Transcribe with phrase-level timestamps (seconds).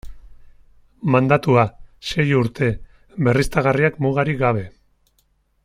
[1.15, 1.65] Mandatua:
[2.11, 2.71] sei urte,
[3.29, 4.65] berriztagarriak mugarik gabe.